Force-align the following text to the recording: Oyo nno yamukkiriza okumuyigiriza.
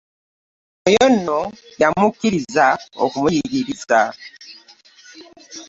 Oyo 0.87 1.05
nno 1.13 1.39
yamukkiriza 1.81 2.67
okumuyigiriza. 3.03 4.01